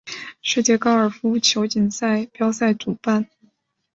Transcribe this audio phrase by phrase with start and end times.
[0.41, 1.87] 世界高尔夫球锦
[2.33, 3.29] 标赛主办。